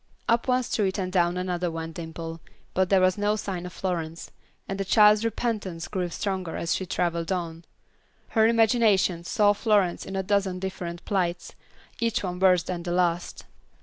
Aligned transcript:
Up 0.27 0.47
one 0.47 0.63
street 0.63 0.97
and 0.97 1.11
down 1.11 1.37
another 1.37 1.69
went 1.69 1.93
Dimple, 1.93 2.41
but 2.73 2.89
there 2.89 2.99
was 3.01 3.19
no 3.19 3.35
sign 3.35 3.67
of 3.67 3.73
Florence, 3.73 4.31
and 4.67 4.79
the 4.79 4.83
child's 4.83 5.23
repentance 5.23 5.87
grew 5.87 6.09
stronger 6.09 6.55
as 6.57 6.73
she 6.73 6.87
traveled 6.87 7.31
on. 7.31 7.65
Her 8.29 8.47
imagination 8.47 9.23
saw 9.23 9.53
Florence 9.53 10.03
in 10.03 10.15
a 10.15 10.23
dozen 10.23 10.57
different 10.57 11.05
plights, 11.05 11.53
each 11.99 12.23
one 12.23 12.39
worse 12.39 12.63
than 12.63 12.81
the 12.81 12.91
last. 12.91 13.45